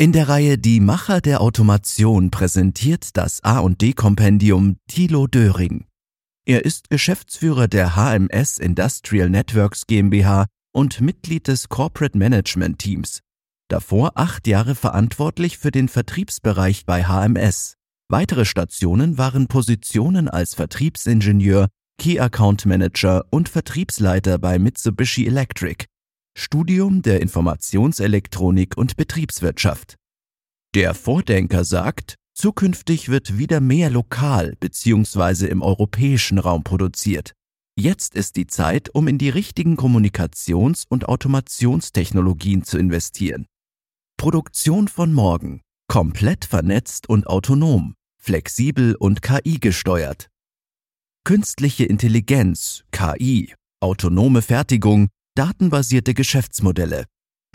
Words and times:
In 0.00 0.12
der 0.12 0.30
Reihe 0.30 0.56
Die 0.56 0.80
Macher 0.80 1.20
der 1.20 1.42
Automation 1.42 2.30
präsentiert 2.30 3.18
das 3.18 3.44
A&D-Kompendium 3.44 4.78
Thilo 4.88 5.26
Döring. 5.26 5.84
Er 6.46 6.64
ist 6.64 6.88
Geschäftsführer 6.88 7.68
der 7.68 7.96
HMS 7.96 8.56
Industrial 8.56 9.28
Networks 9.28 9.86
GmbH 9.86 10.46
und 10.72 11.02
Mitglied 11.02 11.48
des 11.48 11.68
Corporate 11.68 12.16
Management 12.16 12.78
Teams. 12.78 13.20
Davor 13.68 14.12
acht 14.14 14.46
Jahre 14.46 14.74
verantwortlich 14.74 15.58
für 15.58 15.70
den 15.70 15.90
Vertriebsbereich 15.90 16.86
bei 16.86 17.04
HMS. 17.04 17.74
Weitere 18.08 18.46
Stationen 18.46 19.18
waren 19.18 19.48
Positionen 19.48 20.30
als 20.30 20.54
Vertriebsingenieur, 20.54 21.68
Key 21.98 22.18
Account 22.20 22.64
Manager 22.64 23.26
und 23.28 23.50
Vertriebsleiter 23.50 24.38
bei 24.38 24.58
Mitsubishi 24.58 25.26
Electric. 25.26 25.89
Studium 26.40 27.02
der 27.02 27.20
Informationselektronik 27.20 28.78
und 28.78 28.96
Betriebswirtschaft. 28.96 29.96
Der 30.74 30.94
Vordenker 30.94 31.64
sagt, 31.64 32.14
zukünftig 32.32 33.10
wird 33.10 33.36
wieder 33.36 33.60
mehr 33.60 33.90
lokal 33.90 34.56
bzw. 34.58 35.48
im 35.48 35.60
europäischen 35.60 36.38
Raum 36.38 36.64
produziert. 36.64 37.34
Jetzt 37.78 38.14
ist 38.14 38.36
die 38.36 38.46
Zeit, 38.46 38.88
um 38.94 39.06
in 39.06 39.18
die 39.18 39.28
richtigen 39.28 39.76
Kommunikations- 39.76 40.86
und 40.88 41.06
Automationstechnologien 41.10 42.64
zu 42.64 42.78
investieren. 42.78 43.44
Produktion 44.16 44.88
von 44.88 45.12
morgen. 45.12 45.60
Komplett 45.88 46.46
vernetzt 46.46 47.06
und 47.06 47.26
autonom, 47.26 47.94
flexibel 48.16 48.94
und 48.94 49.20
KI 49.20 49.58
gesteuert. 49.58 50.30
Künstliche 51.24 51.84
Intelligenz, 51.84 52.82
KI, 52.92 53.52
autonome 53.80 54.40
Fertigung, 54.40 55.08
datenbasierte 55.40 56.12
Geschäftsmodelle. 56.12 57.06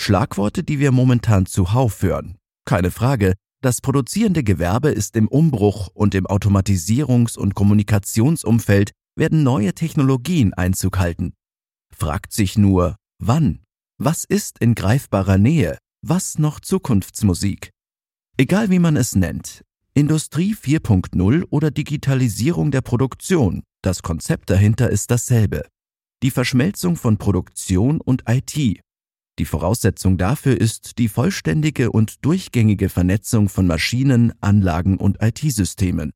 Schlagworte, 0.00 0.64
die 0.64 0.78
wir 0.78 0.90
momentan 0.90 1.44
zuhauf 1.44 2.00
hören. 2.00 2.38
Keine 2.64 2.90
Frage, 2.90 3.34
das 3.60 3.82
produzierende 3.82 4.42
Gewerbe 4.42 4.88
ist 4.88 5.16
im 5.16 5.28
Umbruch 5.28 5.88
und 5.92 6.14
im 6.14 6.26
Automatisierungs- 6.26 7.36
und 7.36 7.54
Kommunikationsumfeld 7.54 8.92
werden 9.16 9.42
neue 9.42 9.74
Technologien 9.74 10.54
Einzug 10.54 10.98
halten. 10.98 11.34
Fragt 11.94 12.32
sich 12.32 12.56
nur, 12.56 12.96
wann? 13.18 13.60
Was 13.98 14.24
ist 14.24 14.60
in 14.60 14.74
greifbarer 14.74 15.36
Nähe? 15.36 15.76
Was 16.00 16.38
noch 16.38 16.60
Zukunftsmusik? 16.60 17.68
Egal 18.38 18.70
wie 18.70 18.78
man 18.78 18.96
es 18.96 19.14
nennt, 19.14 19.62
Industrie 19.92 20.54
4.0 20.54 21.44
oder 21.50 21.70
Digitalisierung 21.70 22.70
der 22.70 22.80
Produktion, 22.80 23.62
das 23.82 24.00
Konzept 24.00 24.48
dahinter 24.48 24.88
ist 24.88 25.10
dasselbe 25.10 25.64
die 26.24 26.30
Verschmelzung 26.30 26.96
von 26.96 27.18
Produktion 27.18 28.00
und 28.00 28.24
IT. 28.26 28.80
Die 29.38 29.44
Voraussetzung 29.44 30.16
dafür 30.16 30.58
ist 30.58 30.96
die 30.96 31.08
vollständige 31.08 31.92
und 31.92 32.24
durchgängige 32.24 32.88
Vernetzung 32.88 33.50
von 33.50 33.66
Maschinen, 33.66 34.32
Anlagen 34.40 34.96
und 34.96 35.18
IT-Systemen. 35.20 36.12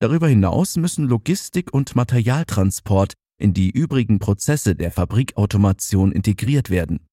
Darüber 0.00 0.28
hinaus 0.28 0.76
müssen 0.76 1.08
Logistik 1.08 1.74
und 1.74 1.96
Materialtransport 1.96 3.14
in 3.40 3.52
die 3.52 3.70
übrigen 3.70 4.20
Prozesse 4.20 4.76
der 4.76 4.92
Fabrikautomation 4.92 6.12
integriert 6.12 6.70
werden. 6.70 7.08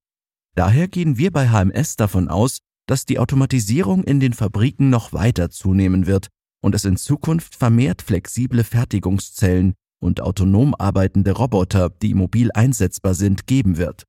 Daher 0.53 0.87
gehen 0.87 1.17
wir 1.17 1.31
bei 1.31 1.49
HMS 1.49 1.95
davon 1.95 2.27
aus, 2.27 2.59
dass 2.85 3.07
die 3.07 3.17
Automatisierung 3.17 4.03
in 4.03 4.19
den 4.19 4.33
Fabriken 4.33 4.91
noch 4.91 5.13
weiter 5.13 5.49
zunehmen 5.49 6.05
wird 6.05 6.27
und 6.61 6.75
es 6.75 6.85
in 6.85 6.97
Zukunft 6.97 7.55
vermehrt 7.55 8.03
flexible 8.03 8.63
Fertigungszellen, 8.63 9.73
und 10.05 10.21
autonom 10.21 10.73
arbeitende 10.77 11.31
Roboter, 11.31 11.89
die 11.89 12.13
mobil 12.13 12.51
einsetzbar 12.53 13.15
sind, 13.15 13.47
geben 13.47 13.75
wird. 13.77 14.05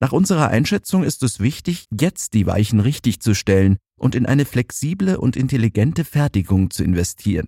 Nach 0.00 0.12
unserer 0.12 0.48
Einschätzung 0.48 1.04
ist 1.04 1.22
es 1.22 1.40
wichtig, 1.40 1.86
jetzt 1.90 2.32
die 2.34 2.46
Weichen 2.46 2.80
richtig 2.80 3.20
zu 3.20 3.34
stellen 3.34 3.76
und 3.98 4.14
in 4.14 4.24
eine 4.24 4.44
flexible 4.44 5.18
und 5.18 5.36
intelligente 5.36 6.04
Fertigung 6.04 6.70
zu 6.70 6.84
investieren. 6.84 7.46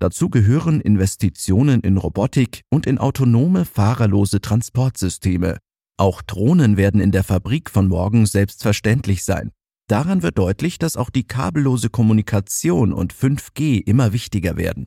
Dazu 0.00 0.28
gehören 0.28 0.80
Investitionen 0.80 1.80
in 1.80 1.96
Robotik 1.96 2.62
und 2.70 2.86
in 2.86 2.98
autonome, 2.98 3.64
fahrerlose 3.64 4.40
Transportsysteme. 4.40 5.58
Auch 5.96 6.22
Drohnen 6.22 6.76
werden 6.76 7.00
in 7.00 7.12
der 7.12 7.22
Fabrik 7.22 7.70
von 7.70 7.88
morgen 7.88 8.26
selbstverständlich 8.26 9.24
sein. 9.24 9.52
Daran 9.88 10.22
wird 10.22 10.38
deutlich, 10.38 10.78
dass 10.78 10.96
auch 10.96 11.10
die 11.10 11.24
kabellose 11.24 11.90
Kommunikation 11.90 12.92
und 12.92 13.14
5G 13.14 13.82
immer 13.86 14.12
wichtiger 14.12 14.56
werden. 14.56 14.86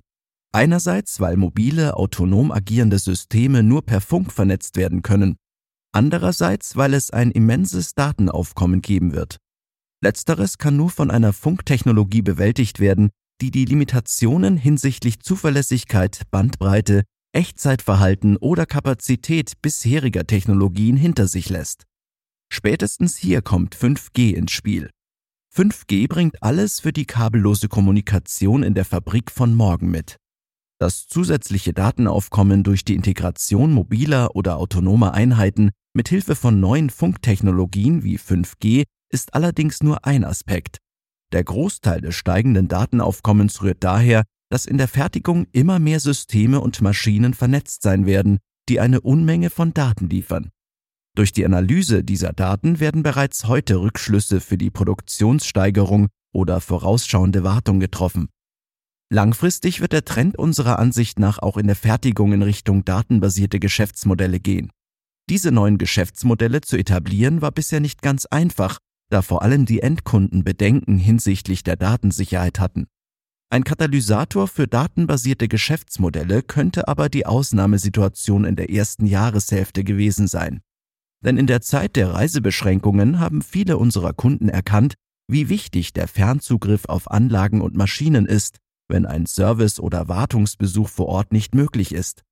Einerseits, 0.53 1.19
weil 1.19 1.38
mobile, 1.38 1.96
autonom 1.96 2.52
agierende 2.52 3.00
Systeme 3.00 3.63
nur 3.63 3.85
per 3.85 4.02
Funk 4.02 4.31
vernetzt 4.31 4.78
werden 4.78 5.02
können, 5.02 5.35
andererseits, 5.91 6.75
weil 6.75 6.94
es 6.94 7.12
ein 7.12 7.31
immenses 7.31 7.94
Datenaufkommen 7.94 8.81
geben 8.81 9.13
wird. 9.13 9.38
Letzteres 10.03 10.58
kann 10.58 10.78
nur 10.78 10.90
von 10.90 11.12
einer 11.12 11.34
Funktechnologie 11.34 12.22
bewältigt 12.22 12.80
werden, 12.80 13.09
die 13.41 13.52
die 13.52 13.66
Limitationen 13.66 14.58
hinsichtlich 14.58 15.19
Zuverlässigkeit, 15.19 16.22
Bandbreite, 16.31 17.03
Echtzeitverhalten 17.34 18.38
oder 18.38 18.66
Kapazität 18.66 19.53
bisheriger 19.62 20.25
Technologien 20.25 20.97
hinter 20.97 21.28
sich 21.28 21.50
lässt. 21.50 21.84
Spätestens 22.52 23.18
hier 23.18 23.41
kommt 23.41 23.75
5G 23.75 24.34
ins 24.34 24.52
Spiel. 24.52 24.90
5G 25.56 26.08
bringt 26.08 26.41
alles 26.41 26.79
für 26.79 26.94
die 26.94 27.06
kabellose 27.06 27.68
Kommunikation 27.68 28.64
in 28.64 28.74
der 28.74 28.85
Fabrik 28.85 29.31
von 29.31 29.53
morgen 29.53 29.90
mit. 29.90 30.18
Das 30.79 31.07
zusätzliche 31.07 31.73
Datenaufkommen 31.73 32.63
durch 32.63 32.85
die 32.85 32.93
Integration 32.93 33.73
mobiler 33.73 34.35
oder 34.35 34.57
autonomer 34.57 35.13
Einheiten 35.13 35.71
mit 35.93 36.09
Hilfe 36.09 36.35
von 36.35 36.59
neuen 36.59 36.91
Funktechnologien 36.91 38.03
wie 38.03 38.19
5G 38.19 38.83
ist 39.11 39.33
allerdings 39.33 39.81
nur 39.81 40.05
ein 40.05 40.23
Aspekt. 40.23 40.77
Der 41.33 41.43
Großteil 41.43 42.01
des 42.01 42.13
steigenden 42.13 42.67
Datenaufkommens 42.67 43.63
rührt 43.63 43.83
daher, 43.83 44.23
dass 44.49 44.67
in 44.67 44.77
der 44.77 44.87
Fertigung 44.87 45.47
immer 45.51 45.79
mehr 45.79 45.99
Systeme 45.99 46.61
und 46.61 46.81
Maschinen 46.81 47.33
vernetzt 47.33 47.81
sein 47.81 48.05
werden, 48.05 48.37
die 48.69 48.79
eine 48.79 49.01
Unmenge 49.01 49.49
von 49.49 49.73
Daten 49.73 50.09
liefern. 50.09 50.51
Durch 51.16 51.33
die 51.33 51.45
Analyse 51.45 52.03
dieser 52.03 52.33
Daten 52.33 52.79
werden 52.79 53.01
bereits 53.01 53.47
heute 53.47 53.81
Rückschlüsse 53.81 54.39
für 54.39 54.57
die 54.57 54.69
Produktionssteigerung 54.69 56.09
oder 56.31 56.61
vorausschauende 56.61 57.43
Wartung 57.43 57.79
getroffen. 57.79 58.29
Langfristig 59.09 59.79
wird 59.79 59.94
der 59.94 60.03
Trend 60.03 60.38
unserer 60.38 60.79
Ansicht 60.79 61.18
nach 61.18 61.40
auch 61.40 61.56
in 61.56 61.68
der 61.68 61.78
Fertigung 61.78 62.34
in 62.34 62.41
Richtung 62.41 62.84
datenbasierte 62.84 63.59
Geschäftsmodelle 63.59 64.40
gehen. 64.40 64.69
Diese 65.29 65.51
neuen 65.51 65.78
Geschäftsmodelle 65.78 66.62
zu 66.62 66.78
etablieren 66.78 67.41
war 67.41 67.51
bisher 67.51 67.79
nicht 67.79 68.01
ganz 68.01 68.25
einfach, 68.25 68.79
da 69.09 69.22
vor 69.22 69.44
allem 69.44 69.66
die 69.66 69.81
Endkunden 69.81 70.44
Bedenken 70.44 70.97
hinsichtlich 70.97 71.63
der 71.63 71.78
Datensicherheit 71.78 72.59
hatten. 72.59 72.88
Ein 73.50 73.63
Katalysator 73.63 74.50
für 74.50 74.67
datenbasierte 74.67 75.47
Geschäftsmodelle 75.47 76.44
könnte 76.44 76.90
aber 76.90 77.07
die 77.07 77.25
Ausnahmesituation 77.25 78.44
in 78.44 78.57
der 78.57 78.69
ersten 78.69 79.06
Jahreshälfte 79.06 79.85
gewesen 79.85 80.28
sein. 80.28 80.59
Denn 81.23 81.38
in 81.38 81.47
der 81.47 81.62
Zeit 81.62 81.96
der 81.96 82.13
Reisebeschränkungen 82.13 83.22
haben 83.22 83.41
viele 83.41 83.78
unserer 83.78 84.12
Kunden 84.12 84.50
erkannt, 84.50 84.96
wie 85.29 85.47
wichtig 85.47 85.94
der 85.94 86.09
Fernzugriff 86.09 86.85
auf 86.85 87.09
Anlagen 87.09 87.62
und 87.62 87.75
Maschinen 87.75 88.25
ist, 88.25 88.57
wenn 88.87 89.05
ein 89.05 89.25
Service- 89.25 89.79
oder 89.79 90.07
Wartungsbesuch 90.07 90.89
vor 90.89 91.07
Ort 91.07 91.31
nicht 91.31 91.55
möglich 91.55 91.93
ist. 91.93 92.23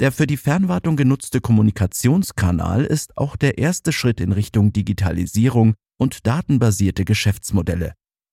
Der 0.00 0.12
für 0.12 0.26
die 0.26 0.38
Fernwartung 0.38 0.96
genutzte 0.96 1.40
Kommunikationskanal 1.40 2.84
ist 2.84 3.16
auch 3.18 3.36
der 3.36 3.58
erste 3.58 3.92
Schritt 3.92 4.20
in 4.20 4.32
Richtung 4.32 4.72
Digitalisierung 4.72 5.74
und 5.98 6.26
datenbasierte 6.26 7.04
Geschäftsmodelle. 7.04 7.92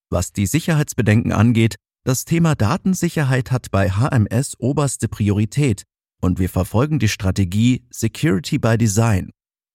Was 0.09 0.31
die 0.31 0.45
Sicherheitsbedenken 0.45 1.33
angeht, 1.33 1.75
das 2.05 2.23
Thema 2.23 2.55
Datensicherheit 2.55 3.51
hat 3.51 3.69
bei 3.69 3.89
HMS 3.89 4.53
oberste 4.59 5.09
Priorität 5.09 5.83
und 6.21 6.39
wir 6.39 6.47
verfolgen 6.47 6.99
die 6.99 7.09
Strategie 7.09 7.85
Security 7.89 8.57
by 8.57 8.77
Design. 8.77 9.31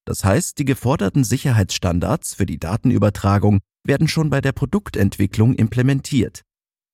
Das 0.06 0.24
heißt, 0.24 0.58
die 0.58 0.64
geforderten 0.64 1.24
Sicherheitsstandards 1.24 2.34
für 2.34 2.46
die 2.46 2.58
Datenübertragung 2.58 3.60
werden 3.84 4.08
schon 4.08 4.30
bei 4.30 4.40
der 4.40 4.52
Produktentwicklung 4.52 5.54
implementiert. 5.54 6.42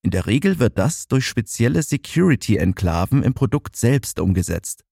In 0.03 0.11
der 0.11 0.27
Regel 0.27 0.59
wird 0.59 0.79
das 0.79 1.09
durch 1.09 1.27
spezielle 1.27 1.83
Security-Enklaven 1.83 3.23
im 3.23 3.35
Produkt 3.35 3.77
selbst 3.77 4.21
umgesetzt. 4.21 4.85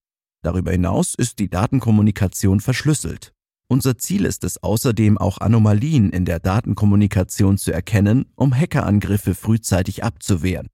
Darüber 0.42 0.72
hinaus 0.72 1.14
ist 1.14 1.38
die 1.38 1.48
Datenkommunikation 1.48 2.60
verschlüsselt. 2.60 3.32
Unser 3.68 3.98
Ziel 3.98 4.24
ist 4.24 4.44
es 4.44 4.62
außerdem 4.62 5.18
auch 5.18 5.38
Anomalien 5.38 6.10
in 6.10 6.24
der 6.24 6.38
Datenkommunikation 6.38 7.58
zu 7.58 7.72
erkennen, 7.72 8.26
um 8.36 8.54
Hackerangriffe 8.54 9.34
frühzeitig 9.34 10.04
abzuwehren. 10.04 10.68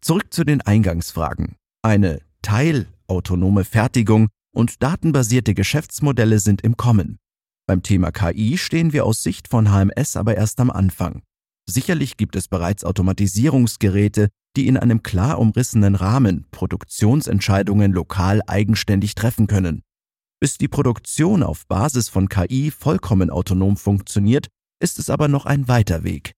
Zurück 0.00 0.32
zu 0.32 0.44
den 0.44 0.60
Eingangsfragen. 0.60 1.56
Eine 1.82 2.20
teilautonome 2.42 3.64
Fertigung 3.64 4.28
und 4.54 4.82
datenbasierte 4.82 5.54
Geschäftsmodelle 5.54 6.38
sind 6.38 6.62
im 6.62 6.76
Kommen. 6.76 7.18
Beim 7.66 7.82
Thema 7.82 8.12
KI 8.12 8.58
stehen 8.58 8.92
wir 8.92 9.04
aus 9.04 9.24
Sicht 9.24 9.48
von 9.48 9.72
HMS 9.72 10.16
aber 10.16 10.36
erst 10.36 10.60
am 10.60 10.70
Anfang. 10.70 11.22
Sicherlich 11.68 12.16
gibt 12.16 12.36
es 12.36 12.48
bereits 12.48 12.84
Automatisierungsgeräte, 12.84 14.28
die 14.56 14.68
in 14.68 14.76
einem 14.76 15.02
klar 15.02 15.38
umrissenen 15.38 15.96
Rahmen 15.96 16.46
Produktionsentscheidungen 16.50 17.92
lokal 17.92 18.40
eigenständig 18.46 19.14
treffen 19.14 19.46
können. 19.48 19.82
Bis 20.40 20.58
die 20.58 20.68
Produktion 20.68 21.42
auf 21.42 21.66
Basis 21.66 22.08
von 22.08 22.28
KI 22.28 22.70
vollkommen 22.70 23.30
autonom 23.30 23.76
funktioniert, 23.76 24.46
ist 24.80 24.98
es 24.98 25.10
aber 25.10 25.28
noch 25.28 25.46
ein 25.46 25.66
weiter 25.66 26.04
Weg. 26.04 26.35